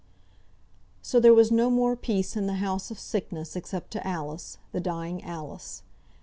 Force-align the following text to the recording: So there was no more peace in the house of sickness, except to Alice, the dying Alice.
So 1.03 1.19
there 1.19 1.31
was 1.31 1.51
no 1.51 1.69
more 1.69 1.95
peace 1.95 2.35
in 2.35 2.47
the 2.47 2.55
house 2.55 2.89
of 2.89 2.97
sickness, 2.97 3.55
except 3.55 3.91
to 3.91 4.07
Alice, 4.07 4.57
the 4.71 4.79
dying 4.79 5.23
Alice. 5.23 5.83